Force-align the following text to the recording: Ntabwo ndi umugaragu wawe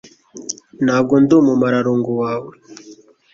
Ntabwo 0.85 1.13
ndi 1.23 1.33
umugaragu 1.37 2.11
wawe 2.21 2.51